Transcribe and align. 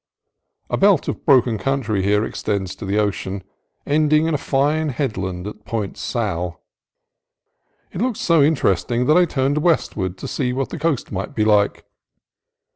A 0.71 0.77
belt 0.77 1.07
of 1.07 1.23
broken 1.27 1.59
country 1.59 2.01
here 2.01 2.25
extends 2.25 2.75
to 2.75 2.85
the 2.85 2.97
ocean, 2.97 3.43
ending 3.85 4.25
in 4.25 4.33
a 4.33 4.37
fine 4.39 4.89
headland 4.89 5.45
at 5.45 5.63
Point 5.63 5.95
Sal. 5.95 6.59
It 7.91 8.01
looked 8.01 8.17
so 8.17 8.41
interesting 8.41 9.05
that 9.05 9.15
I 9.17 9.25
turned 9.25 9.59
westward 9.59 10.17
to 10.17 10.27
see 10.27 10.53
what 10.53 10.69
the 10.69 10.79
coast 10.79 11.11
might 11.11 11.35
be 11.35 11.45
like. 11.45 11.85